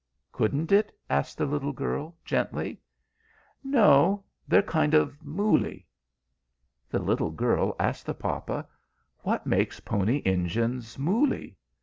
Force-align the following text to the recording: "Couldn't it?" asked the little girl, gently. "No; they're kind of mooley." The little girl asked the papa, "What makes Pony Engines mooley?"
"Couldn't 0.31 0.71
it?" 0.71 0.97
asked 1.11 1.37
the 1.37 1.45
little 1.45 1.73
girl, 1.73 2.15
gently. 2.25 2.81
"No; 3.63 4.23
they're 4.47 4.63
kind 4.63 4.95
of 4.95 5.23
mooley." 5.23 5.85
The 6.89 6.97
little 6.97 7.29
girl 7.29 7.75
asked 7.79 8.07
the 8.07 8.15
papa, 8.15 8.65
"What 9.19 9.45
makes 9.45 9.79
Pony 9.79 10.23
Engines 10.25 10.97
mooley?" 10.97 11.55